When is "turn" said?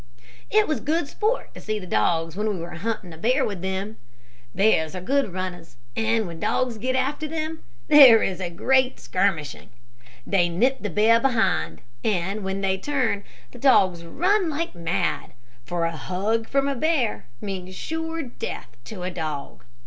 12.79-13.23